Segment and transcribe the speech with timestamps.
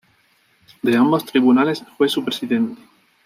[0.81, 2.81] De ambos tribunales fue su presidente.